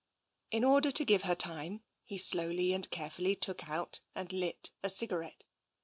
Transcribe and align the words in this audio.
In 0.49 0.63
order 0.63 0.89
to 0.93 1.05
give 1.05 1.21
her 1.21 1.35
time, 1.35 1.83
he 2.05 2.17
slowly 2.17 2.73
and 2.73 2.89
carefully 2.89 3.35
took 3.35 3.69
out 3.69 4.01
and 4.15 4.33
lit 4.33 4.71
a 4.81 4.89
cigarette. 4.89 5.43